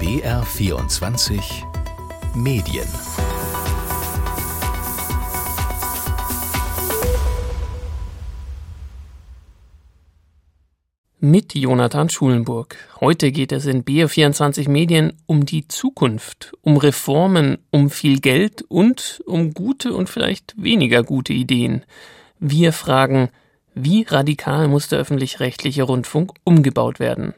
[0.00, 1.42] BR24
[2.34, 2.88] Medien
[11.18, 12.78] Mit Jonathan Schulenburg.
[13.00, 19.22] Heute geht es in BR24 Medien um die Zukunft, um Reformen, um viel Geld und
[19.26, 21.84] um gute und vielleicht weniger gute Ideen.
[22.38, 23.28] Wir fragen,
[23.74, 27.34] wie radikal muss der öffentlich-rechtliche Rundfunk umgebaut werden?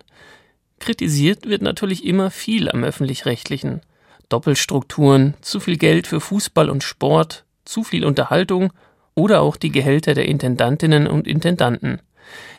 [0.82, 3.82] Kritisiert wird natürlich immer viel am öffentlich-rechtlichen.
[4.28, 8.72] Doppelstrukturen, zu viel Geld für Fußball und Sport, zu viel Unterhaltung
[9.14, 12.00] oder auch die Gehälter der Intendantinnen und Intendanten.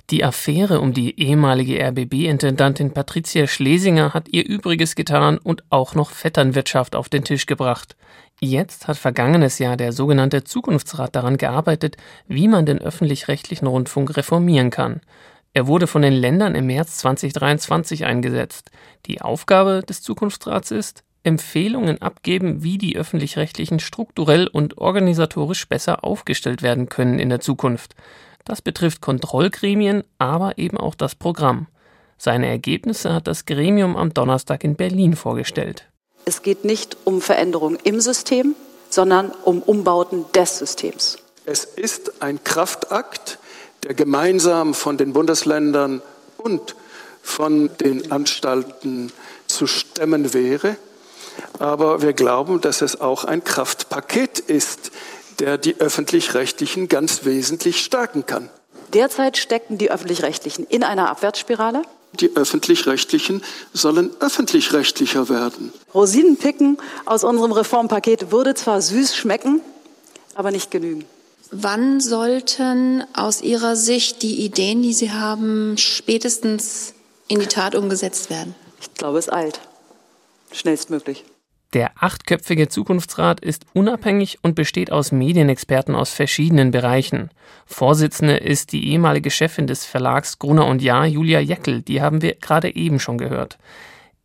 [0.10, 6.10] Die Affäre um die ehemalige RBB-Intendantin Patricia Schlesinger hat ihr Übriges getan und auch noch
[6.12, 7.98] Vetternwirtschaft auf den Tisch gebracht.
[8.40, 11.98] Jetzt hat vergangenes Jahr der sogenannte Zukunftsrat daran gearbeitet,
[12.30, 15.02] wie man den öffentlich-rechtlichen Rundfunk reformieren kann.
[15.56, 18.72] Er wurde von den Ländern im März 2023 eingesetzt.
[19.06, 26.64] Die Aufgabe des Zukunftsrats ist, Empfehlungen abgeben, wie die öffentlich-rechtlichen strukturell und organisatorisch besser aufgestellt
[26.64, 27.96] werden können in der Zukunft.
[28.46, 31.68] Das betrifft Kontrollgremien, aber eben auch das Programm.
[32.18, 35.88] Seine Ergebnisse hat das Gremium am Donnerstag in Berlin vorgestellt.
[36.26, 38.56] Es geht nicht um Veränderungen im System,
[38.90, 41.20] sondern um Umbauten des Systems.
[41.46, 43.40] Es ist ein Kraftakt,
[43.84, 46.02] der gemeinsam von den Bundesländern
[46.38, 46.76] und
[47.22, 49.12] von den Anstalten
[49.48, 50.76] zu stemmen wäre.
[51.60, 54.92] Aber wir glauben, dass es auch ein Kraftpaket ist,
[55.40, 58.50] der die öffentlich-rechtlichen ganz wesentlich stärken kann.
[58.94, 61.82] Derzeit stecken die öffentlich-rechtlichen in einer Abwärtsspirale.
[62.20, 65.74] Die öffentlich-rechtlichen sollen öffentlich-rechtlicher werden.
[65.96, 69.62] Rosinenpicken aus unserem Reformpaket würde zwar süß schmecken,
[70.36, 71.06] aber nicht genügen.
[71.56, 76.96] Wann sollten aus Ihrer Sicht die Ideen, die Sie haben, spätestens
[77.28, 78.56] in die Tat umgesetzt werden?
[78.82, 79.60] Ich glaube, es eilt.
[80.52, 81.24] Schnellstmöglich.
[81.74, 87.30] Der achtköpfige Zukunftsrat ist unabhängig und besteht aus Medienexperten aus verschiedenen Bereichen.
[87.68, 92.34] Vorsitzende ist die ehemalige Chefin des Verlags Gruner und Jahr, Julia Jeckel, die haben wir
[92.34, 93.60] gerade eben schon gehört.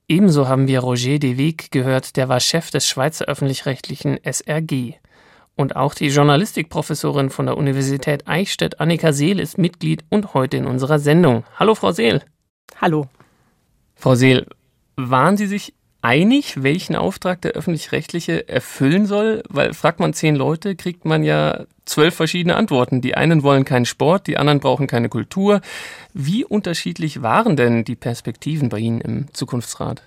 [0.09, 4.95] Ebenso haben wir Roger de Weg gehört, der war Chef des Schweizer öffentlich-rechtlichen SRG.
[5.59, 10.67] Und auch die Journalistikprofessorin von der Universität Eichstätt, Annika Seel, ist Mitglied und heute in
[10.67, 11.43] unserer Sendung.
[11.59, 12.23] Hallo, Frau Seel.
[12.81, 13.09] Hallo.
[13.97, 14.47] Frau Seel,
[14.95, 19.43] waren Sie sich einig, welchen Auftrag der öffentlich-rechtliche erfüllen soll?
[19.49, 23.01] Weil fragt man zehn Leute, kriegt man ja zwölf verschiedene Antworten.
[23.01, 25.61] Die einen wollen keinen Sport, die anderen brauchen keine Kultur.
[26.15, 30.05] Wie unterschiedlich waren denn die Perspektiven bei Ihnen im Zukunftsrat?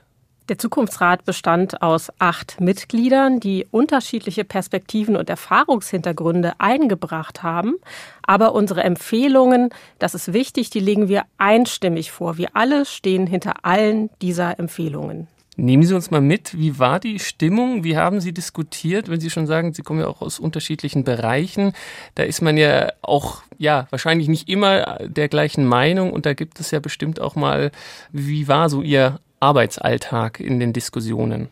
[0.51, 7.75] Der Zukunftsrat bestand aus acht Mitgliedern, die unterschiedliche Perspektiven und Erfahrungshintergründe eingebracht haben.
[8.21, 12.37] Aber unsere Empfehlungen, das ist wichtig, die legen wir einstimmig vor.
[12.37, 15.29] Wir alle stehen hinter allen dieser Empfehlungen.
[15.55, 17.85] Nehmen Sie uns mal mit, wie war die Stimmung?
[17.85, 21.71] Wie haben Sie diskutiert, wenn Sie schon sagen, Sie kommen ja auch aus unterschiedlichen Bereichen?
[22.15, 26.59] Da ist man ja auch, ja, wahrscheinlich nicht immer der gleichen Meinung und da gibt
[26.59, 27.71] es ja bestimmt auch mal,
[28.11, 31.49] wie war so Ihr Arbeitsalltag in den Diskussionen?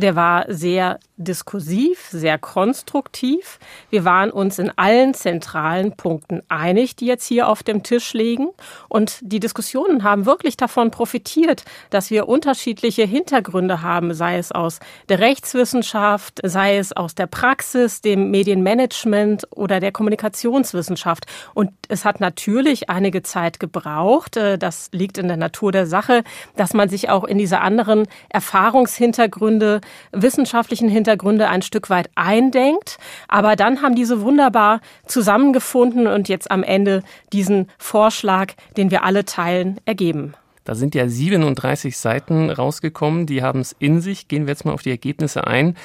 [0.00, 3.58] Der war sehr diskursiv, sehr konstruktiv.
[3.90, 8.48] Wir waren uns in allen zentralen Punkten einig, die jetzt hier auf dem Tisch liegen.
[8.88, 14.80] Und die Diskussionen haben wirklich davon profitiert, dass wir unterschiedliche Hintergründe haben, sei es aus
[15.10, 21.26] der Rechtswissenschaft, sei es aus der Praxis, dem Medienmanagement oder der Kommunikationswissenschaft.
[21.52, 26.24] Und es hat natürlich einige Zeit gebraucht, äh, das liegt in der Natur der Sache,
[26.56, 32.98] dass man sich auch in diese anderen Erfahrungshintergründe wissenschaftlichen Hintergründe ein Stück weit eindenkt.
[33.28, 37.02] Aber dann haben diese wunderbar zusammengefunden und jetzt am Ende
[37.32, 40.34] diesen Vorschlag, den wir alle teilen, ergeben.
[40.64, 44.28] Da sind ja 37 Seiten rausgekommen, die haben es in sich.
[44.28, 45.76] Gehen wir jetzt mal auf die Ergebnisse ein.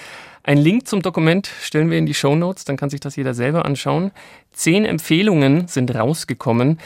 [0.44, 3.34] Ein Link zum Dokument stellen wir in die Show Notes, dann kann sich das jeder
[3.34, 4.12] selber anschauen.
[4.52, 6.80] Zehn Empfehlungen sind rausgekommen.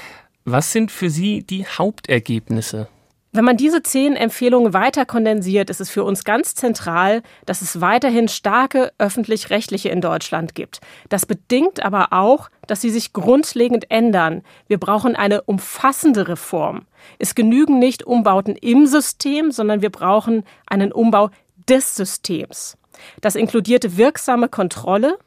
[0.45, 2.87] Was sind für Sie die Hauptergebnisse?
[3.31, 7.79] Wenn man diese zehn Empfehlungen weiter kondensiert, ist es für uns ganz zentral, dass es
[7.79, 10.81] weiterhin starke öffentlich-rechtliche in Deutschland gibt.
[11.09, 14.41] Das bedingt aber auch, dass sie sich grundlegend ändern.
[14.67, 16.87] Wir brauchen eine umfassende Reform.
[17.19, 21.29] Es genügen nicht Umbauten im System, sondern wir brauchen einen Umbau
[21.67, 22.77] des Systems.
[23.21, 25.19] Das inkludierte wirksame Kontrolle,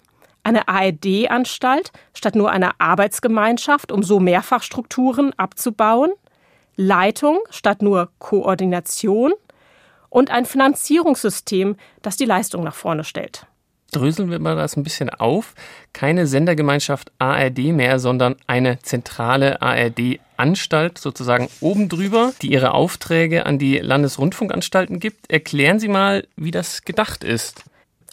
[0.43, 6.11] eine ARD-Anstalt statt nur einer Arbeitsgemeinschaft, um so Mehrfachstrukturen abzubauen,
[6.83, 9.33] Leitung statt nur Koordination
[10.11, 13.47] und ein Finanzierungssystem, das die Leistung nach vorne stellt.
[13.93, 15.55] dröseln wir mal das ein bisschen auf.
[15.93, 23.59] Keine Sendergemeinschaft ARD mehr, sondern eine zentrale ARD-Anstalt sozusagen oben drüber, die ihre Aufträge an
[23.59, 25.31] die Landesrundfunkanstalten gibt.
[25.31, 27.65] Erklären Sie mal, wie das gedacht ist.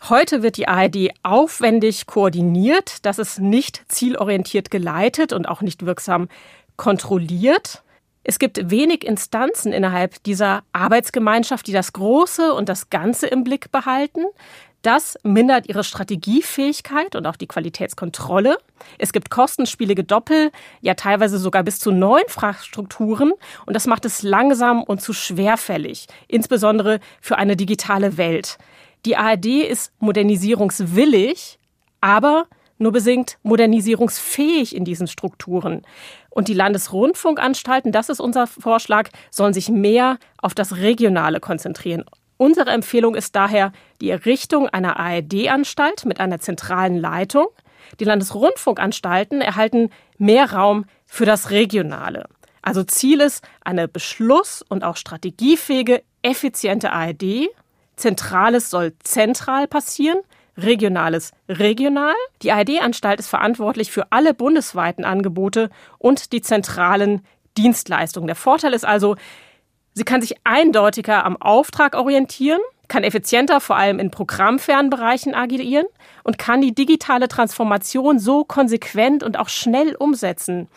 [0.07, 3.05] Heute wird die ARD aufwendig koordiniert.
[3.05, 6.29] Das ist nicht zielorientiert geleitet und auch nicht wirksam
[6.77, 7.83] kontrolliert.
[8.23, 13.71] Es gibt wenig Instanzen innerhalb dieser Arbeitsgemeinschaft, die das Große und das Ganze im Blick
[13.71, 14.25] behalten.
[14.81, 18.57] Das mindert ihre Strategiefähigkeit und auch die Qualitätskontrolle.
[18.97, 23.33] Es gibt kostenspielige Doppel, ja teilweise sogar bis zu neun Infrastrukturen
[23.65, 28.57] und das macht es langsam und zu schwerfällig, insbesondere für eine digitale Welt.
[29.05, 31.59] Die ARD ist modernisierungswillig,
[31.99, 32.45] aber
[32.77, 35.85] nur besingt modernisierungsfähig in diesen Strukturen.
[36.29, 42.03] Und die Landesrundfunkanstalten, das ist unser Vorschlag, sollen sich mehr auf das Regionale konzentrieren.
[42.37, 47.47] Unsere Empfehlung ist daher die Errichtung einer ARD-Anstalt mit einer zentralen Leitung.
[47.99, 52.27] Die Landesrundfunkanstalten erhalten mehr Raum für das Regionale.
[52.61, 57.49] Also Ziel ist eine beschluss- und auch strategiefähige, effiziente ARD.
[57.95, 60.19] Zentrales soll zentral passieren,
[60.63, 62.13] Regionales regional.
[62.41, 67.21] Die ARD-Anstalt ist verantwortlich für alle bundesweiten Angebote und die zentralen
[67.57, 68.27] Dienstleistungen.
[68.27, 69.15] Der Vorteil ist also,
[69.93, 75.85] Sie kann sich eindeutiger am Auftrag orientieren, kann effizienter vor allem in programmfernen Bereichen agieren
[76.23, 80.67] und kann die digitale Transformation so konsequent und auch schnell umsetzen.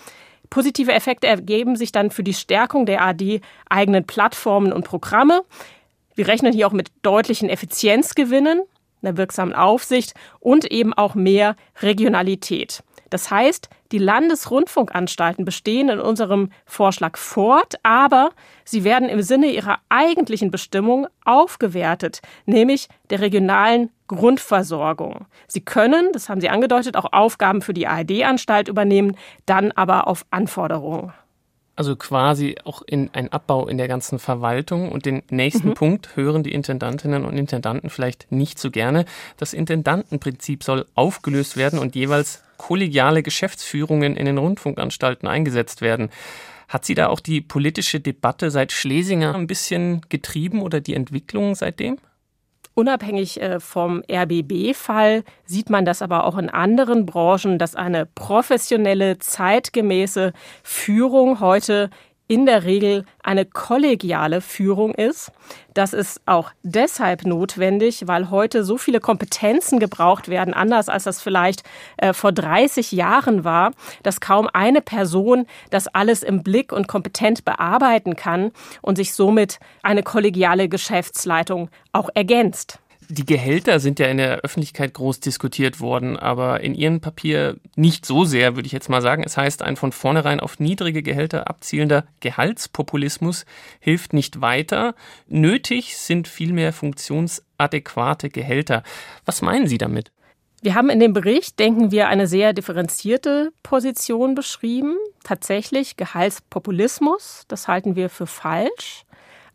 [0.50, 3.40] Positive Effekte ergeben sich dann für die Stärkung der AD
[3.70, 5.44] eigenen Plattformen und Programme.
[6.14, 8.62] Wir rechnen hier auch mit deutlichen Effizienzgewinnen,
[9.02, 12.82] einer wirksamen Aufsicht und eben auch mehr Regionalität.
[13.12, 18.30] Das heißt, die Landesrundfunkanstalten bestehen in unserem Vorschlag fort, aber
[18.64, 25.26] sie werden im Sinne ihrer eigentlichen Bestimmung aufgewertet, nämlich der regionalen Grundversorgung.
[25.46, 30.24] Sie können, das haben Sie angedeutet, auch Aufgaben für die ARD-Anstalt übernehmen, dann aber auf
[30.30, 31.12] Anforderung.
[31.74, 34.92] Also quasi auch in ein Abbau in der ganzen Verwaltung.
[34.92, 35.74] Und den nächsten mhm.
[35.74, 39.06] Punkt hören die Intendantinnen und Intendanten vielleicht nicht so gerne.
[39.38, 46.10] Das Intendantenprinzip soll aufgelöst werden und jeweils kollegiale Geschäftsführungen in den Rundfunkanstalten eingesetzt werden.
[46.68, 51.54] Hat sie da auch die politische Debatte seit Schlesinger ein bisschen getrieben oder die Entwicklung
[51.54, 51.98] seitdem?
[52.74, 59.18] Unabhängig äh, vom RBB-Fall sieht man das aber auch in anderen Branchen, dass eine professionelle,
[59.18, 60.32] zeitgemäße
[60.62, 61.90] Führung heute
[62.32, 65.30] in der Regel eine kollegiale Führung ist.
[65.74, 71.20] Das ist auch deshalb notwendig, weil heute so viele Kompetenzen gebraucht werden, anders als das
[71.20, 71.62] vielleicht
[71.98, 77.44] äh, vor 30 Jahren war, dass kaum eine Person das alles im Blick und kompetent
[77.44, 78.50] bearbeiten kann
[78.80, 82.78] und sich somit eine kollegiale Geschäftsleitung auch ergänzt.
[83.14, 88.06] Die Gehälter sind ja in der Öffentlichkeit groß diskutiert worden, aber in Ihrem Papier nicht
[88.06, 89.22] so sehr, würde ich jetzt mal sagen.
[89.22, 93.44] Es heißt, ein von vornherein auf niedrige Gehälter abzielender Gehaltspopulismus
[93.80, 94.94] hilft nicht weiter.
[95.28, 98.82] Nötig sind vielmehr funktionsadäquate Gehälter.
[99.26, 100.10] Was meinen Sie damit?
[100.62, 104.96] Wir haben in dem Bericht, denken wir, eine sehr differenzierte Position beschrieben.
[105.22, 109.04] Tatsächlich Gehaltspopulismus, das halten wir für falsch.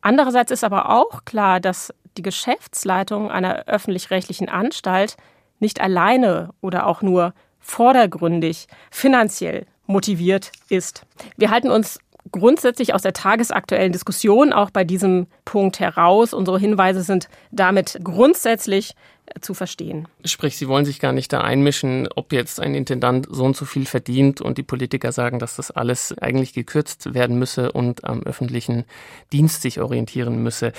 [0.02, 5.18] Andererseits ist aber auch klar, dass die Geschäftsleitung einer öffentlich-rechtlichen Anstalt
[5.60, 11.06] nicht alleine oder auch nur vordergründig finanziell motiviert ist.
[11.38, 12.00] Wir halten uns
[12.32, 16.34] grundsätzlich aus der tagesaktuellen Diskussion auch bei diesem Punkt heraus.
[16.34, 18.96] Unsere Hinweise sind damit grundsätzlich
[19.28, 20.08] äh, zu verstehen.
[20.26, 23.66] Sprich, Sie wollen sich gar nicht da einmischen, ob jetzt ein Intendant so und so
[23.66, 28.24] viel verdient und die Politiker sagen, dass das alles eigentlich gekürzt werden müsse und am
[28.24, 28.86] öffentlichen
[29.32, 30.74] Dienst sich orientieren müsse.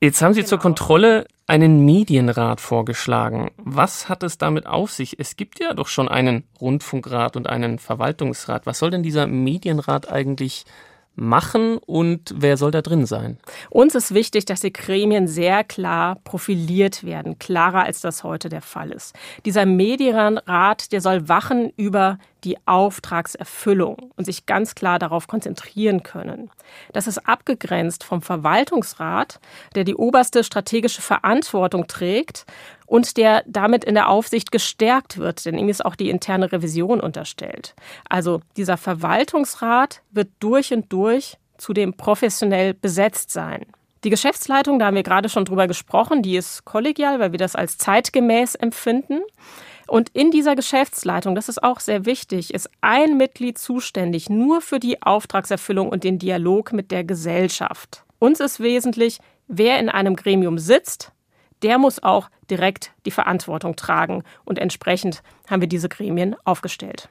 [0.00, 0.50] Jetzt haben Sie genau.
[0.50, 3.50] zur Kontrolle einen Medienrat vorgeschlagen.
[3.58, 5.18] Was hat es damit auf sich?
[5.18, 8.66] Es gibt ja doch schon einen Rundfunkrat und einen Verwaltungsrat.
[8.66, 10.64] Was soll denn dieser Medienrat eigentlich
[11.16, 13.38] machen und wer soll da drin sein?
[13.70, 18.62] Uns ist wichtig, dass die Gremien sehr klar profiliert werden, klarer als das heute der
[18.62, 19.14] Fall ist.
[19.44, 26.50] Dieser Medienrat, der soll wachen über die Auftragserfüllung und sich ganz klar darauf konzentrieren können.
[26.92, 29.40] Das ist abgegrenzt vom Verwaltungsrat,
[29.74, 32.44] der die oberste strategische Verantwortung trägt
[32.86, 37.00] und der damit in der Aufsicht gestärkt wird, denn ihm ist auch die interne Revision
[37.00, 37.74] unterstellt.
[38.08, 43.64] Also dieser Verwaltungsrat wird durch und durch zudem professionell besetzt sein.
[44.04, 47.56] Die Geschäftsleitung, da haben wir gerade schon drüber gesprochen, die ist kollegial, weil wir das
[47.56, 49.22] als zeitgemäß empfinden.
[49.86, 54.78] Und in dieser Geschäftsleitung, das ist auch sehr wichtig, ist ein Mitglied zuständig nur für
[54.78, 58.04] die Auftragserfüllung und den Dialog mit der Gesellschaft.
[58.18, 61.12] Uns ist wesentlich, wer in einem Gremium sitzt,
[61.62, 64.22] der muss auch direkt die Verantwortung tragen.
[64.44, 67.08] Und entsprechend haben wir diese Gremien aufgestellt.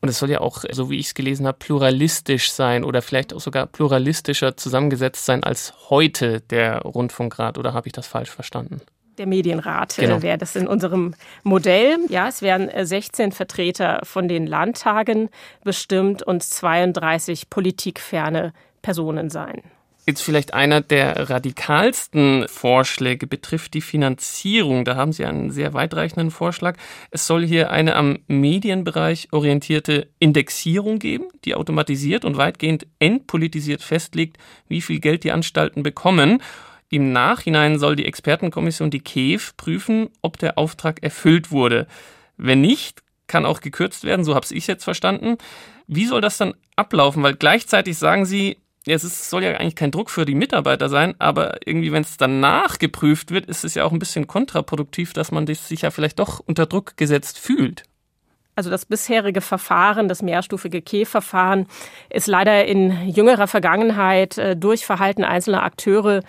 [0.00, 3.34] Und es soll ja auch, so wie ich es gelesen habe, pluralistisch sein oder vielleicht
[3.34, 7.58] auch sogar pluralistischer zusammengesetzt sein als heute der Rundfunkrat.
[7.58, 8.80] Oder habe ich das falsch verstanden?
[9.18, 10.22] Der Medienrat äh, genau.
[10.22, 11.98] wäre das in unserem Modell.
[12.08, 15.30] Ja, es werden 16 äh, Vertreter von den Landtagen
[15.64, 19.62] bestimmt und 32 politikferne Personen sein.
[20.08, 24.86] Jetzt vielleicht einer der radikalsten Vorschläge betrifft die Finanzierung.
[24.86, 26.78] Da haben Sie einen sehr weitreichenden Vorschlag.
[27.10, 34.38] Es soll hier eine am Medienbereich orientierte Indexierung geben, die automatisiert und weitgehend entpolitisiert festlegt,
[34.66, 36.42] wie viel Geld die Anstalten bekommen.
[36.88, 41.86] Im Nachhinein soll die Expertenkommission die KEF prüfen, ob der Auftrag erfüllt wurde.
[42.38, 45.36] Wenn nicht, kann auch gekürzt werden, so habe ich jetzt verstanden.
[45.86, 47.22] Wie soll das dann ablaufen?
[47.22, 48.56] Weil gleichzeitig sagen Sie,
[48.94, 52.16] es ist, soll ja eigentlich kein Druck für die Mitarbeiter sein, aber irgendwie, wenn es
[52.16, 56.18] danach geprüft wird, ist es ja auch ein bisschen kontraproduktiv, dass man sich ja vielleicht
[56.18, 57.84] doch unter Druck gesetzt fühlt.
[58.58, 61.68] Also das bisherige Verfahren, das mehrstufige K-Verfahren,
[62.10, 66.22] ist leider in jüngerer Vergangenheit äh, durch Verhalten einzelner Akteure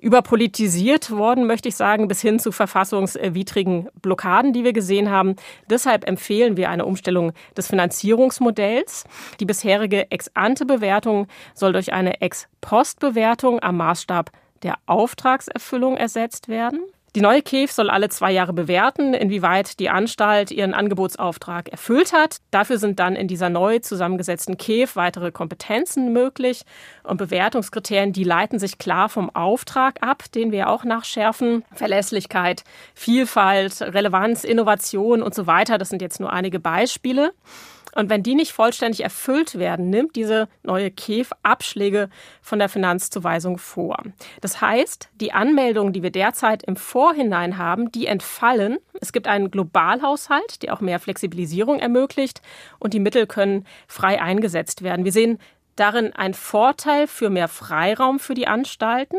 [0.00, 5.36] überpolitisiert worden, möchte ich sagen, bis hin zu verfassungswidrigen Blockaden, die wir gesehen haben.
[5.70, 9.04] Deshalb empfehlen wir eine Umstellung des Finanzierungsmodells.
[9.40, 14.30] Die bisherige Ex-ante-Bewertung soll durch eine Ex-post-Bewertung am Maßstab
[14.62, 16.80] der Auftragserfüllung ersetzt werden.
[17.16, 22.42] Die neue KEF soll alle zwei Jahre bewerten, inwieweit die Anstalt ihren Angebotsauftrag erfüllt hat.
[22.50, 26.66] Dafür sind dann in dieser neu zusammengesetzten KEF weitere Kompetenzen möglich
[27.04, 31.64] und Bewertungskriterien, die leiten sich klar vom Auftrag ab, den wir auch nachschärfen.
[31.72, 35.78] Verlässlichkeit, Vielfalt, Relevanz, Innovation und so weiter.
[35.78, 37.32] Das sind jetzt nur einige Beispiele.
[37.96, 42.10] Und wenn die nicht vollständig erfüllt werden, nimmt diese neue KEF Abschläge
[42.42, 44.02] von der Finanzzuweisung vor.
[44.42, 48.76] Das heißt, die Anmeldungen, die wir derzeit im Vorhinein haben, die entfallen.
[49.00, 52.42] Es gibt einen Globalhaushalt, der auch mehr Flexibilisierung ermöglicht
[52.78, 55.06] und die Mittel können frei eingesetzt werden.
[55.06, 55.38] Wir sehen
[55.76, 59.18] darin einen Vorteil für mehr Freiraum für die Anstalten,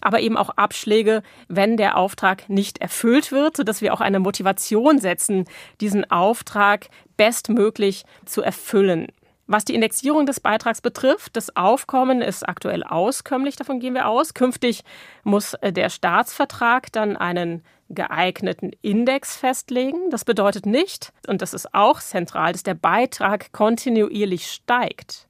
[0.00, 4.98] aber eben auch Abschläge, wenn der Auftrag nicht erfüllt wird, sodass wir auch eine Motivation
[4.98, 5.44] setzen,
[5.80, 6.86] diesen Auftrag
[7.16, 9.08] bestmöglich zu erfüllen.
[9.48, 14.34] Was die Indexierung des Beitrags betrifft, das Aufkommen ist aktuell auskömmlich, davon gehen wir aus.
[14.34, 14.82] Künftig
[15.22, 20.10] muss äh, der Staatsvertrag dann einen geeigneten Index festlegen.
[20.10, 25.28] Das bedeutet nicht, und das ist auch zentral, dass der Beitrag kontinuierlich steigt.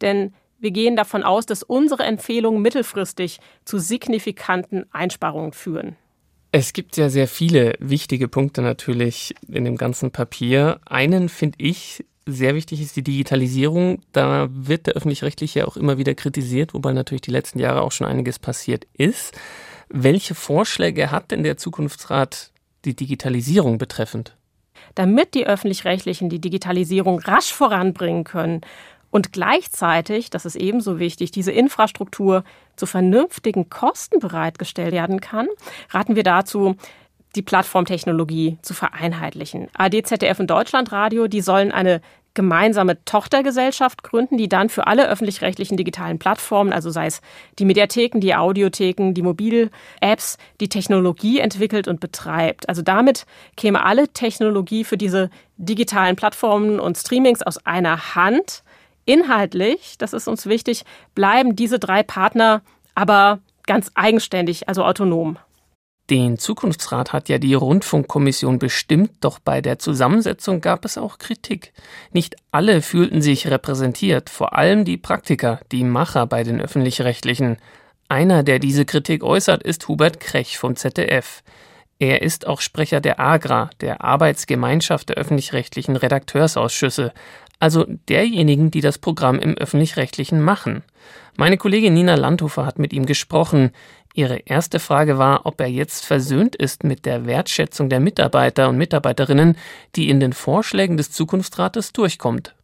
[0.00, 5.96] Denn wir gehen davon aus, dass unsere Empfehlungen mittelfristig zu signifikanten Einsparungen führen.
[6.52, 10.80] Es gibt ja sehr viele wichtige Punkte natürlich in dem ganzen Papier.
[10.86, 14.00] Einen finde ich sehr wichtig ist die Digitalisierung.
[14.12, 18.06] Da wird der öffentlich-rechtliche auch immer wieder kritisiert, wobei natürlich die letzten Jahre auch schon
[18.06, 19.38] einiges passiert ist.
[19.88, 22.50] Welche Vorschläge hat denn der Zukunftsrat
[22.84, 24.36] die Digitalisierung betreffend?
[24.94, 28.62] Damit die öffentlich-rechtlichen die Digitalisierung rasch voranbringen können
[29.16, 32.44] und gleichzeitig, das ist ebenso wichtig, diese Infrastruktur
[32.76, 35.48] zu vernünftigen Kosten bereitgestellt werden kann,
[35.88, 36.76] raten wir dazu,
[37.34, 39.68] die Plattformtechnologie zu vereinheitlichen.
[39.72, 42.02] AD, ZDF und Deutschlandradio, die sollen eine
[42.34, 47.22] gemeinsame Tochtergesellschaft gründen, die dann für alle öffentlich-rechtlichen digitalen Plattformen, also sei es
[47.58, 52.68] die Mediatheken, die Audiotheken, die Mobil-Apps, die Technologie entwickelt und betreibt.
[52.68, 53.24] Also damit
[53.56, 58.62] käme alle Technologie für diese digitalen Plattformen und Streamings aus einer Hand
[59.06, 60.84] Inhaltlich, das ist uns wichtig,
[61.14, 62.60] bleiben diese drei Partner
[62.96, 65.38] aber ganz eigenständig, also autonom.
[66.08, 71.72] Den Zukunftsrat hat ja die Rundfunkkommission bestimmt, doch bei der Zusammensetzung gab es auch Kritik.
[72.12, 77.56] Nicht alle fühlten sich repräsentiert, vor allem die Praktiker, die Macher bei den öffentlich-rechtlichen.
[78.08, 81.42] Einer, der diese Kritik äußert, ist Hubert Krech vom ZDF.
[81.98, 87.12] Er ist auch Sprecher der AGRA, der Arbeitsgemeinschaft der öffentlich-rechtlichen Redakteursausschüsse
[87.58, 90.82] also derjenigen, die das Programm im öffentlich-rechtlichen machen.
[91.36, 93.70] Meine Kollegin Nina Landhofer hat mit ihm gesprochen.
[94.14, 98.78] Ihre erste Frage war, ob er jetzt versöhnt ist mit der Wertschätzung der Mitarbeiter und
[98.78, 99.56] Mitarbeiterinnen,
[99.94, 102.54] die in den Vorschlägen des Zukunftsrates durchkommt.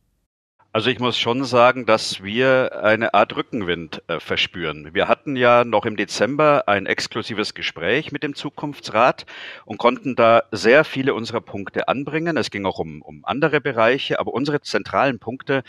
[0.74, 4.94] Also ich muss schon sagen, dass wir eine Art Rückenwind äh, verspüren.
[4.94, 9.26] Wir hatten ja noch im Dezember ein exklusives Gespräch mit dem Zukunftsrat
[9.66, 12.38] und konnten da sehr viele unserer Punkte anbringen.
[12.38, 15.62] Es ging auch um, um andere Bereiche, aber unsere zentralen Punkte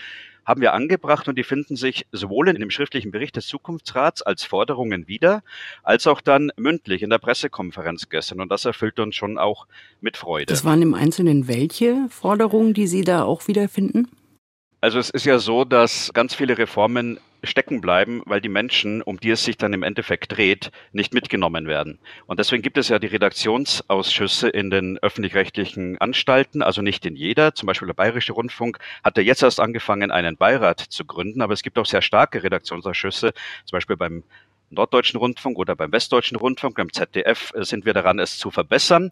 [0.45, 4.45] haben wir angebracht und die finden sich sowohl in dem schriftlichen Bericht des Zukunftsrats als
[4.45, 5.43] Forderungen wieder,
[5.83, 8.39] als auch dann mündlich in der Pressekonferenz gestern.
[8.39, 9.67] Und das erfüllt uns schon auch
[10.00, 10.45] mit Freude.
[10.45, 14.07] Das waren im Einzelnen welche Forderungen, die Sie da auch wiederfinden?
[14.83, 19.17] Also es ist ja so, dass ganz viele Reformen stecken bleiben, weil die Menschen, um
[19.17, 21.99] die es sich dann im Endeffekt dreht, nicht mitgenommen werden.
[22.25, 27.55] Und deswegen gibt es ja die Redaktionsausschüsse in den öffentlich-rechtlichen Anstalten, also nicht in jeder.
[27.55, 31.53] Zum Beispiel der Bayerische Rundfunk hat ja jetzt erst angefangen, einen Beirat zu gründen, aber
[31.53, 33.31] es gibt auch sehr starke Redaktionsausschüsse,
[33.63, 34.25] zum Beispiel beim
[34.69, 39.11] Norddeutschen Rundfunk oder beim Westdeutschen Rundfunk, beim ZDF sind wir daran, es zu verbessern.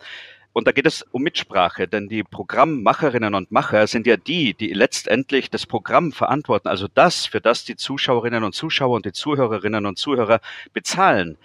[0.53, 4.73] Und da geht es um Mitsprache, denn die Programmmacherinnen und Macher sind ja die, die
[4.73, 9.85] letztendlich das Programm verantworten, also das, für das die Zuschauerinnen und Zuschauer und die Zuhörerinnen
[9.85, 10.41] und Zuhörer
[10.73, 11.37] bezahlen.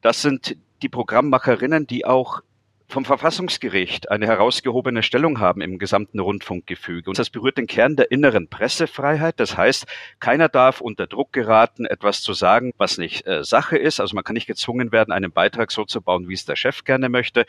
[0.00, 2.42] Das sind die Programmmacherinnen, die auch
[2.92, 7.08] vom Verfassungsgericht eine herausgehobene Stellung haben im gesamten Rundfunkgefüge.
[7.08, 9.40] Und das berührt den Kern der inneren Pressefreiheit.
[9.40, 9.86] Das heißt,
[10.20, 13.98] keiner darf unter Druck geraten, etwas zu sagen, was nicht äh, Sache ist.
[13.98, 16.84] Also man kann nicht gezwungen werden, einen Beitrag so zu bauen, wie es der Chef
[16.84, 17.46] gerne möchte.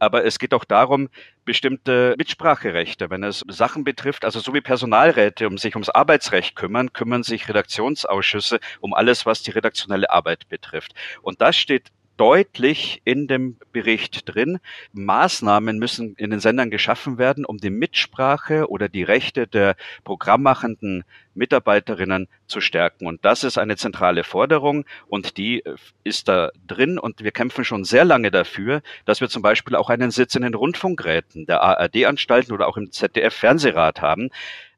[0.00, 1.10] Aber es geht auch darum,
[1.44, 6.92] bestimmte Mitspracherechte, wenn es Sachen betrifft, also so wie Personalräte um sich ums Arbeitsrecht kümmern,
[6.92, 10.94] kümmern sich Redaktionsausschüsse um alles, was die redaktionelle Arbeit betrifft.
[11.22, 14.58] Und das steht deutlich in dem Bericht drin.
[14.92, 19.74] Maßnahmen müssen in den Sendern geschaffen werden, um die Mitsprache oder die Rechte der
[20.04, 23.06] programmmachenden Mitarbeiterinnen zu stärken.
[23.06, 25.64] Und das ist eine zentrale Forderung und die
[26.04, 26.98] ist da drin.
[26.98, 30.42] Und wir kämpfen schon sehr lange dafür, dass wir zum Beispiel auch einen Sitz in
[30.42, 34.28] den Rundfunkräten der ARD-Anstalten oder auch im ZDF-Fernsehrat haben.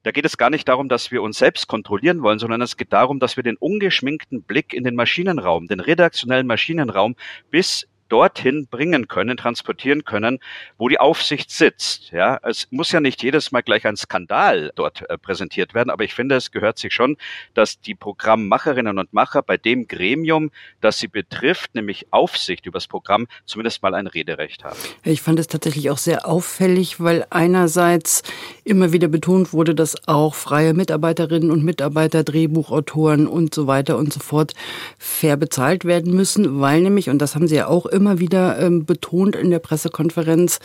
[0.02, 2.92] Da geht es gar nicht darum, dass wir uns selbst kontrollieren wollen, sondern es geht
[2.92, 7.14] darum, dass wir den ungeschminkten Blick in den Maschinenraum, den redaktionellen Maschinenraum
[7.50, 10.38] bis dorthin bringen können, transportieren können,
[10.76, 12.10] wo die Aufsicht sitzt.
[12.12, 16.04] Ja, es muss ja nicht jedes Mal gleich ein Skandal dort äh, präsentiert werden, aber
[16.04, 17.16] ich finde, es gehört sich schon,
[17.54, 20.50] dass die Programmmacherinnen und Macher bei dem Gremium,
[20.82, 24.78] das sie betrifft, nämlich Aufsicht über das Programm, zumindest mal ein Rederecht haben.
[25.04, 28.22] Ich fand es tatsächlich auch sehr auffällig, weil einerseits
[28.64, 34.12] immer wieder betont wurde, dass auch freie Mitarbeiterinnen und Mitarbeiter, Drehbuchautoren und so weiter und
[34.12, 34.52] so fort
[34.98, 38.58] fair bezahlt werden müssen, weil nämlich, und das haben sie ja auch immer immer wieder
[38.58, 40.58] ähm, betont in der Pressekonferenz,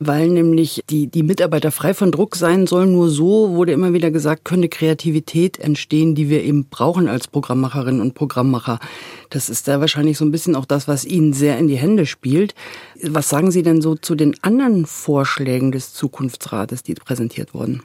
[0.00, 2.92] weil nämlich die, die Mitarbeiter frei von Druck sein sollen.
[2.92, 8.00] Nur so wurde immer wieder gesagt, könnte Kreativität entstehen, die wir eben brauchen als Programmmacherinnen
[8.00, 8.80] und Programmmacher.
[9.30, 12.06] Das ist da wahrscheinlich so ein bisschen auch das, was Ihnen sehr in die Hände
[12.06, 12.54] spielt.
[13.02, 17.82] Was sagen Sie denn so zu den anderen Vorschlägen des Zukunftsrates, die präsentiert wurden?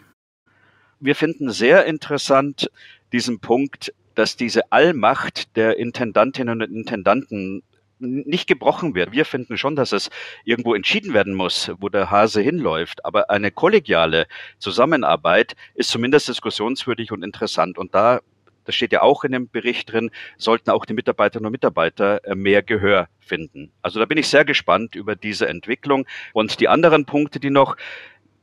[1.00, 2.72] Wir finden sehr interessant
[3.12, 7.62] diesen Punkt, dass diese Allmacht der Intendantinnen und Intendanten
[8.04, 9.12] nicht gebrochen wird.
[9.12, 10.10] Wir finden schon, dass es
[10.44, 13.06] irgendwo entschieden werden muss, wo der Hase hinläuft.
[13.06, 14.28] Aber eine kollegiale
[14.60, 17.78] Zusammenarbeit ist zumindest diskussionswürdig und interessant.
[17.78, 18.20] Und da
[18.66, 22.36] das steht ja auch in dem Bericht drin, sollten auch die Mitarbeiterinnen und Mitarbeiter äh,
[22.36, 23.72] mehr Gehör finden.
[23.82, 26.06] Also da bin ich sehr gespannt über diese Entwicklung.
[26.32, 27.76] Und die anderen Punkte, die noch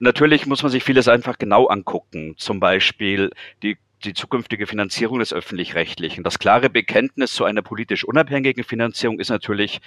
[0.02, 2.34] Natürlich muss man sich vieles einfach genau angucken.
[2.38, 6.24] Zum Beispiel die die zukünftige Finanzierung des öffentlich-rechtlichen.
[6.24, 9.80] Das klare Bekenntnis zu einer politisch unabhängigen Finanzierung ist natürlich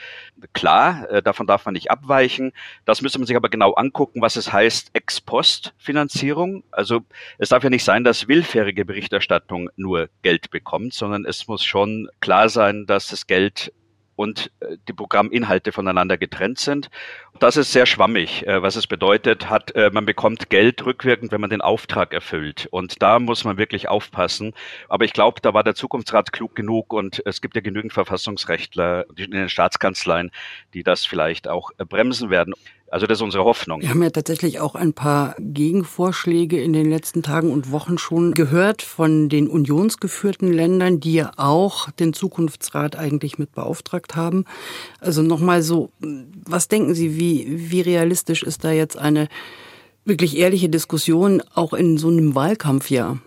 [0.54, 2.52] klar, äh, davon darf man nicht abweichen.
[2.86, 6.64] Das müsste man sich aber genau angucken, was es heißt Ex-Post-Finanzierung.
[6.72, 7.02] Also
[7.38, 12.10] es darf ja nicht sein, dass willfährige Berichterstattung nur Geld bekommt, sondern es muss schon
[12.20, 13.74] klar sein, dass das Geld
[14.16, 16.90] und äh, die Programminhalte voneinander getrennt sind.
[17.40, 18.46] Das ist sehr schwammig.
[18.48, 22.68] Äh, was es bedeutet, hat, äh, man bekommt Geld rückwirkend, wenn man den Auftrag erfüllt.
[22.72, 24.54] Und da muss man wirklich aufpassen.
[24.90, 29.06] Aber ich glaube, da war der Zukunftsrat klug genug und es gibt ja genügend Verfassungsrechtler
[29.16, 30.32] in den Staatskanzleien,
[30.74, 32.54] die das vielleicht auch bremsen werden.
[32.94, 33.82] Also das ist unsere Hoffnung.
[33.82, 38.36] Wir haben ja tatsächlich auch ein paar Gegenvorschläge in den letzten Tagen und Wochen schon
[38.36, 44.46] gehört von den unionsgeführten Ländern, die ja auch den Zukunftsrat eigentlich mit beauftragt haben.
[45.00, 49.28] Also nochmal so, was denken Sie, wie, wie realistisch ist da jetzt eine
[50.06, 53.18] wirklich ehrliche Diskussion auch in so einem Wahlkampfjahr?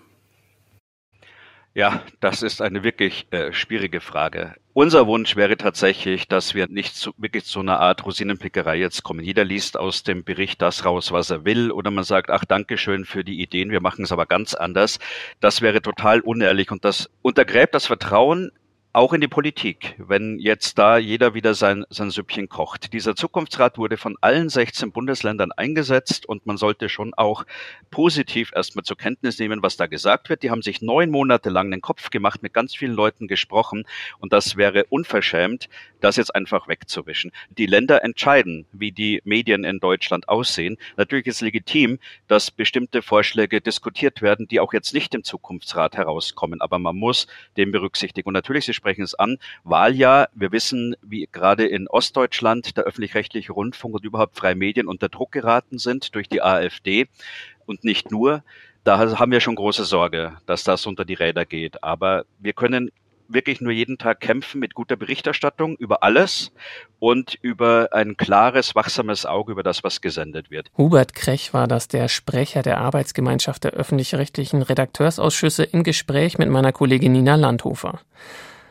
[1.76, 4.54] Ja, das ist eine wirklich äh, schwierige Frage.
[4.72, 9.22] Unser Wunsch wäre tatsächlich, dass wir nicht zu, wirklich zu einer Art Rosinenpickerei jetzt kommen.
[9.22, 13.04] Jeder liest aus dem Bericht das raus, was er will, oder man sagt, ach, Dankeschön
[13.04, 14.98] für die Ideen, wir machen es aber ganz anders.
[15.40, 18.52] Das wäre total unehrlich und das untergräbt das Vertrauen
[18.96, 22.94] auch in die Politik, wenn jetzt da jeder wieder sein, sein Süppchen kocht.
[22.94, 27.44] Dieser Zukunftsrat wurde von allen 16 Bundesländern eingesetzt und man sollte schon auch
[27.90, 30.42] positiv erstmal zur Kenntnis nehmen, was da gesagt wird.
[30.42, 33.84] Die haben sich neun Monate lang den Kopf gemacht, mit ganz vielen Leuten gesprochen
[34.18, 35.68] und das wäre unverschämt,
[36.00, 37.32] das jetzt einfach wegzuwischen.
[37.50, 40.78] Die Länder entscheiden, wie die Medien in Deutschland aussehen.
[40.96, 46.62] Natürlich ist legitim, dass bestimmte Vorschläge diskutiert werden, die auch jetzt nicht im Zukunftsrat herauskommen,
[46.62, 47.26] aber man muss
[47.58, 48.28] den berücksichtigen.
[48.28, 50.28] Und natürlich, Sie sprechen es an, Wahljahr.
[50.32, 55.32] Wir wissen, wie gerade in Ostdeutschland der öffentlich-rechtliche Rundfunk und überhaupt freie Medien unter Druck
[55.32, 57.08] geraten sind durch die AfD
[57.66, 58.44] und nicht nur.
[58.84, 61.82] da haben wir schon große Sorge, dass das unter die Räder geht.
[61.82, 62.92] Aber wir können
[63.28, 66.52] wirklich nur jeden Tag kämpfen mit guter Berichterstattung über alles
[66.98, 70.70] und über ein klares, wachsames Auge über das, was gesendet wird.
[70.76, 76.72] Hubert Krech war das, der Sprecher der Arbeitsgemeinschaft der öffentlich-rechtlichen Redakteursausschüsse im Gespräch mit meiner
[76.72, 78.00] Kollegin Nina Landhofer.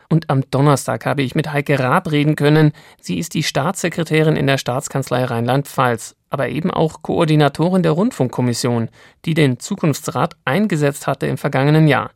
[0.08, 2.72] Und am Donnerstag habe ich mit Heike Raab reden können.
[3.00, 8.88] Sie ist die Staatssekretärin in der Staatskanzlei Rheinland-Pfalz, aber eben auch Koordinatorin der Rundfunkkommission,
[9.24, 12.10] die den Zukunftsrat eingesetzt hatte im vergangenen Jahr.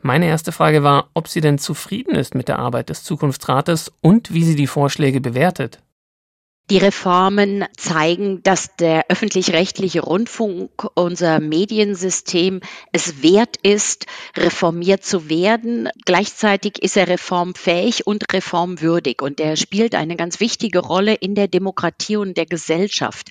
[0.00, 4.34] Meine erste Frage war, ob sie denn zufrieden ist mit der Arbeit des Zukunftsrates und
[4.34, 5.80] wie sie die Vorschläge bewertet.
[6.70, 15.90] Die Reformen zeigen, dass der öffentlich-rechtliche Rundfunk, unser Mediensystem, es wert ist, reformiert zu werden.
[16.06, 21.48] Gleichzeitig ist er reformfähig und reformwürdig und er spielt eine ganz wichtige Rolle in der
[21.48, 23.30] Demokratie und der Gesellschaft.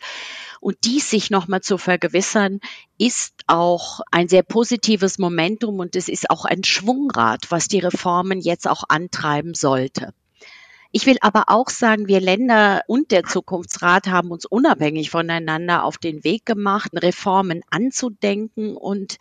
[0.59, 2.59] Und dies sich nochmal zu vergewissern,
[2.99, 8.41] ist auch ein sehr positives Momentum und es ist auch ein Schwungrad, was die Reformen
[8.41, 10.13] jetzt auch antreiben sollte.
[10.95, 15.97] Ich will aber auch sagen, wir Länder und der Zukunftsrat haben uns unabhängig voneinander auf
[15.97, 19.17] den Weg gemacht, Reformen anzudenken und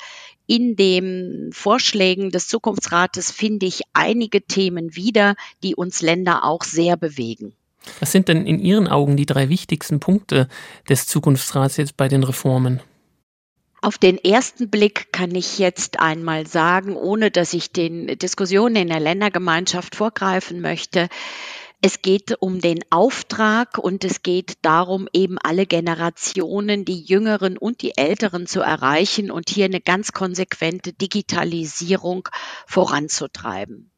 [0.46, 6.98] in den Vorschlägen des Zukunftsrates finde ich einige Themen wieder, die uns Länder auch sehr
[6.98, 7.54] bewegen.
[8.00, 10.48] Was sind denn in Ihren Augen die drei wichtigsten Punkte
[10.90, 12.80] des Zukunftsrats jetzt bei den Reformen?
[13.84, 18.86] Auf den ersten Blick kann ich jetzt einmal sagen, ohne dass ich den Diskussionen in
[18.86, 21.08] der Ländergemeinschaft vorgreifen möchte,
[21.80, 27.82] es geht um den Auftrag und es geht darum, eben alle Generationen, die Jüngeren und
[27.82, 32.28] die Älteren zu erreichen und hier eine ganz konsequente Digitalisierung
[32.68, 33.90] voranzutreiben.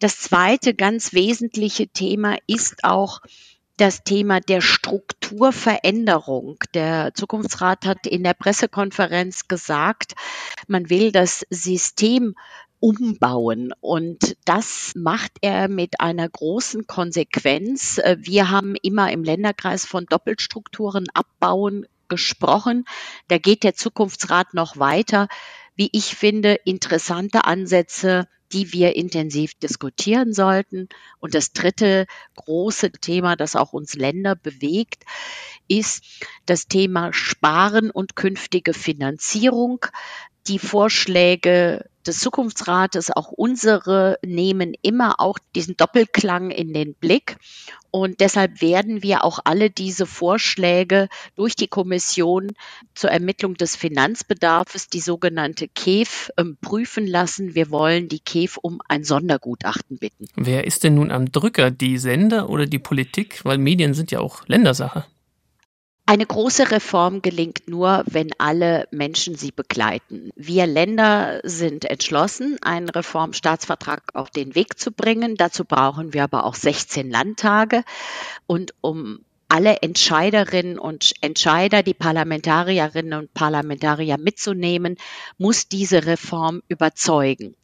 [0.00, 3.20] Das zweite ganz wesentliche Thema ist auch
[3.78, 6.58] das Thema der Strukturveränderung.
[6.74, 10.14] Der Zukunftsrat hat in der Pressekonferenz gesagt,
[10.66, 12.34] man will das System
[12.80, 13.72] umbauen.
[13.80, 18.00] Und das macht er mit einer großen Konsequenz.
[18.18, 22.84] Wir haben immer im Länderkreis von Doppelstrukturen abbauen gesprochen.
[23.28, 25.28] Da geht der Zukunftsrat noch weiter.
[25.76, 30.88] Wie ich finde, interessante Ansätze, die wir intensiv diskutieren sollten.
[31.20, 32.06] Und das dritte
[32.36, 35.04] große Thema, das auch uns Länder bewegt,
[35.68, 36.02] ist
[36.46, 39.84] das Thema Sparen und künftige Finanzierung.
[40.46, 47.36] Die Vorschläge des Zukunftsrates, auch unsere, nehmen immer auch diesen Doppelklang in den Blick.
[47.90, 52.52] Und deshalb werden wir auch alle diese Vorschläge durch die Kommission
[52.94, 57.54] zur Ermittlung des Finanzbedarfs, die sogenannte KEF, ähm, prüfen lassen.
[57.54, 60.26] Wir wollen die KEF um ein Sondergutachten bitten.
[60.36, 63.44] Wer ist denn nun am Drücker, die Sender oder die Politik?
[63.44, 65.04] Weil Medien sind ja auch Ländersache.
[66.08, 70.30] Eine große Reform gelingt nur, wenn alle Menschen sie begleiten.
[70.36, 75.36] Wir Länder sind entschlossen, einen Reformstaatsvertrag auf den Weg zu bringen.
[75.36, 77.84] Dazu brauchen wir aber auch 16 Landtage.
[78.46, 84.96] Und um alle Entscheiderinnen und Entscheider, die Parlamentarierinnen und Parlamentarier mitzunehmen,
[85.36, 87.54] muss diese Reform überzeugen.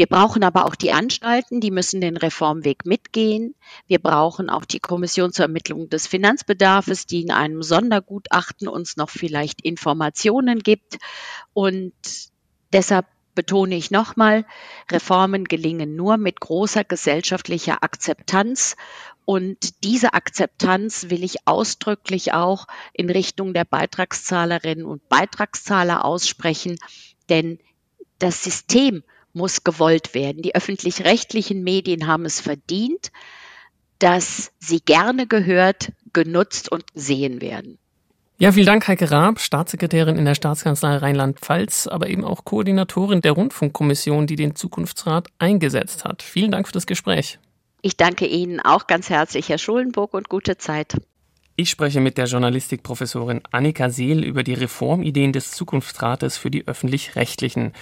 [0.00, 3.54] Wir brauchen aber auch die Anstalten, die müssen den Reformweg mitgehen.
[3.86, 9.10] Wir brauchen auch die Kommission zur Ermittlung des Finanzbedarfs, die in einem Sondergutachten uns noch
[9.10, 10.96] vielleicht Informationen gibt.
[11.52, 11.92] Und
[12.72, 14.46] deshalb betone ich nochmal,
[14.90, 18.76] Reformen gelingen nur mit großer gesellschaftlicher Akzeptanz.
[19.26, 26.78] Und diese Akzeptanz will ich ausdrücklich auch in Richtung der Beitragszahlerinnen und Beitragszahler aussprechen,
[27.28, 27.58] denn
[28.18, 30.42] das System muss gewollt werden.
[30.42, 33.10] Die öffentlich-rechtlichen Medien haben es verdient,
[33.98, 37.78] dass sie gerne gehört, genutzt und gesehen werden.
[38.38, 43.32] Ja, vielen Dank, Heike Raab, Staatssekretärin in der Staatskanzlei Rheinland-Pfalz, aber eben auch Koordinatorin der
[43.32, 46.22] Rundfunkkommission, die den Zukunftsrat eingesetzt hat.
[46.22, 47.38] Vielen Dank für das Gespräch.
[47.82, 50.96] Ich danke Ihnen auch ganz herzlich, Herr Schulenburg, und gute Zeit.
[51.56, 57.74] Ich spreche mit der Journalistikprofessorin Annika Seel über die Reformideen des Zukunftsrates für die öffentlich-rechtlichen.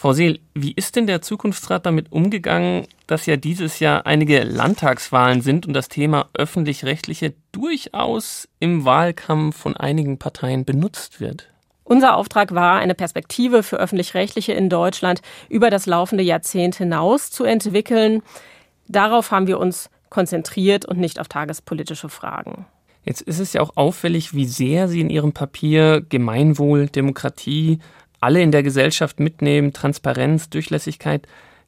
[0.00, 5.40] Frau Seel, wie ist denn der Zukunftsrat damit umgegangen, dass ja dieses Jahr einige Landtagswahlen
[5.40, 11.48] sind und das Thema öffentlich-rechtliche durchaus im Wahlkampf von einigen Parteien benutzt wird?
[11.82, 17.42] Unser Auftrag war, eine Perspektive für öffentlich-rechtliche in Deutschland über das laufende Jahrzehnt hinaus zu
[17.42, 18.22] entwickeln.
[18.86, 22.66] Darauf haben wir uns konzentriert und nicht auf tagespolitische Fragen.
[23.04, 27.80] Jetzt ist es ja auch auffällig, wie sehr Sie in Ihrem Papier Gemeinwohl, Demokratie,
[28.20, 31.26] alle in der Gesellschaft mitnehmen, Transparenz, Durchlässigkeit,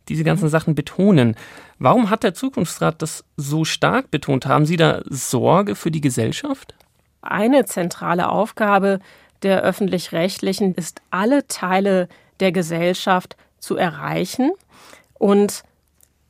[0.09, 0.51] diese ganzen mhm.
[0.51, 1.37] Sachen betonen.
[1.79, 4.47] Warum hat der Zukunftsrat das so stark betont?
[4.47, 6.75] Haben Sie da Sorge für die Gesellschaft?
[7.23, 9.01] Eine zentrale Aufgabe
[9.43, 12.09] der öffentlich-rechtlichen ist, alle Teile
[12.41, 14.51] der Gesellschaft zu erreichen.
[15.19, 15.63] Und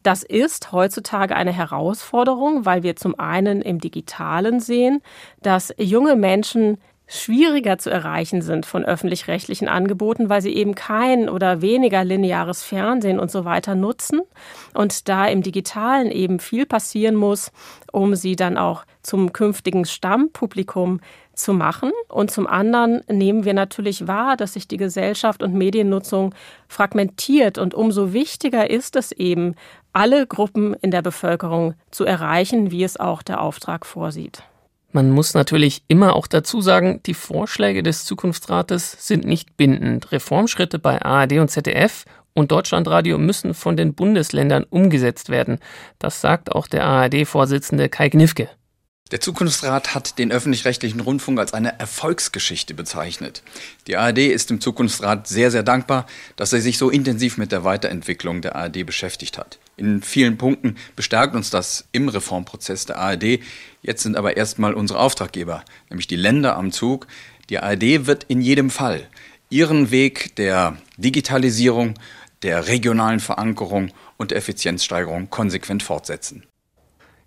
[0.02, 5.02] das ist heutzutage eine Herausforderung, weil wir zum einen im digitalen sehen,
[5.42, 6.78] dass junge Menschen
[7.11, 13.18] schwieriger zu erreichen sind von öffentlich-rechtlichen Angeboten, weil sie eben kein oder weniger lineares Fernsehen
[13.18, 14.20] und so weiter nutzen
[14.75, 17.51] und da im digitalen eben viel passieren muss,
[17.90, 21.01] um sie dann auch zum künftigen Stammpublikum
[21.35, 21.90] zu machen.
[22.09, 26.35] Und zum anderen nehmen wir natürlich wahr, dass sich die Gesellschaft und Mediennutzung
[26.68, 27.59] fragmentiert.
[27.59, 29.57] Und umso wichtiger ist es eben,
[29.92, 34.44] alle Gruppen in der Bevölkerung zu erreichen, wie es auch der Auftrag vorsieht.
[34.92, 40.11] Man muss natürlich immer auch dazu sagen, die Vorschläge des Zukunftsrates sind nicht bindend.
[40.11, 45.59] Reformschritte bei ARD und ZDF und Deutschlandradio müssen von den Bundesländern umgesetzt werden.
[46.00, 48.48] Das sagt auch der ARD-Vorsitzende Kai Gnifke.
[49.11, 53.42] Der Zukunftsrat hat den öffentlich-rechtlichen Rundfunk als eine Erfolgsgeschichte bezeichnet.
[53.88, 57.64] Die ARD ist dem Zukunftsrat sehr, sehr dankbar, dass er sich so intensiv mit der
[57.64, 59.59] Weiterentwicklung der ARD beschäftigt hat.
[59.76, 63.40] In vielen Punkten bestärkt uns das im Reformprozess der ARD.
[63.83, 67.07] Jetzt sind aber erstmal unsere Auftraggeber, nämlich die Länder am Zug.
[67.49, 69.09] Die ARD wird in jedem Fall
[69.49, 71.95] ihren Weg der Digitalisierung,
[72.43, 76.45] der regionalen Verankerung und der Effizienzsteigerung konsequent fortsetzen.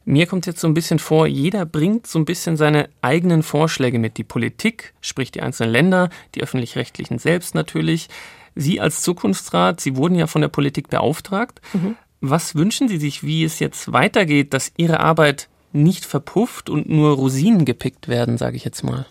[0.06, 4.00] Mir kommt jetzt so ein bisschen vor, jeder bringt so ein bisschen seine eigenen Vorschläge
[4.00, 4.18] mit.
[4.18, 8.10] Die Politik, sprich die einzelnen Länder, die öffentlich-rechtlichen selbst natürlich.
[8.56, 11.62] Sie als Zukunftsrat, Sie wurden ja von der Politik beauftragt.
[11.74, 11.96] Mhm.
[12.20, 17.15] Was wünschen Sie sich, wie es jetzt weitergeht, dass Ihre Arbeit nicht verpufft und nur
[17.15, 19.05] Rosinen gepickt werden, sage ich jetzt mal?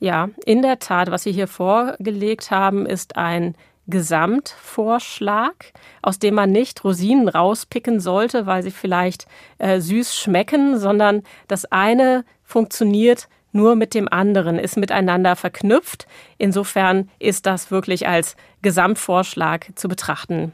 [0.00, 3.54] Ja, in der Tat, was Sie hier vorgelegt haben, ist ein
[3.88, 9.26] Gesamtvorschlag, aus dem man nicht Rosinen rauspicken sollte, weil sie vielleicht
[9.56, 16.06] äh, süß schmecken, sondern das eine funktioniert nur mit dem anderen, ist miteinander verknüpft.
[16.36, 20.52] Insofern ist das wirklich als Gesamtvorschlag zu betrachten.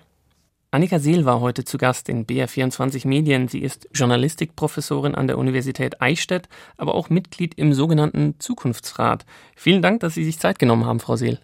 [0.74, 3.46] Annika Seel war heute zu Gast in BR24 Medien.
[3.46, 9.24] Sie ist Journalistikprofessorin an der Universität Eichstätt, aber auch Mitglied im sogenannten Zukunftsrat.
[9.54, 11.38] Vielen Dank, dass Sie sich Zeit genommen haben, Frau Seel.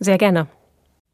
[0.00, 0.48] Sehr gerne.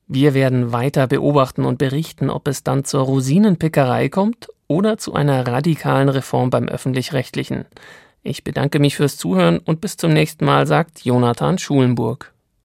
[0.09, 5.47] Wir werden weiter beobachten und berichten, ob es dann zur Rosinenpickerei kommt oder zu einer
[5.47, 7.67] radikalen Reform beim öffentlich-rechtlichen.
[8.25, 12.35] Ich bedanke mich fürs Zuhören und bis zum nächsten Mal, sagt Jonathan Schulenburg.